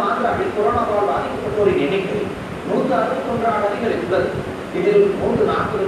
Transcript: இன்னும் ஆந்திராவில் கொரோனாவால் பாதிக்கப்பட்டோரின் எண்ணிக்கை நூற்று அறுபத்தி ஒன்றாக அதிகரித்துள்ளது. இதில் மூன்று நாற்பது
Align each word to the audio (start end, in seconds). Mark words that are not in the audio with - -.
இன்னும் 0.00 0.12
ஆந்திராவில் 0.12 0.54
கொரோனாவால் 0.56 1.08
பாதிக்கப்பட்டோரின் 1.08 1.80
எண்ணிக்கை 1.84 2.18
நூற்று 2.68 2.92
அறுபத்தி 2.94 3.30
ஒன்றாக 3.32 3.64
அதிகரித்துள்ளது. 3.68 4.28
இதில் 4.78 5.02
மூன்று 5.20 5.42
நாற்பது 5.44 5.79